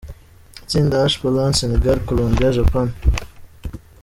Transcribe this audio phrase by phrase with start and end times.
[0.63, 2.87] Itsinga H: Poland, Senegal, Colombia, Japan.